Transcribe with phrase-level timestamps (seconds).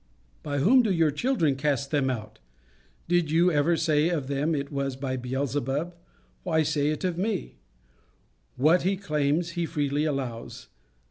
[0.41, 2.39] "By whom do your children cast them out?"
[3.07, 5.93] Did you ever say of them it was by Beelzebub?
[6.41, 7.59] Why say it of me?
[8.55, 10.69] What he claims he freely allows.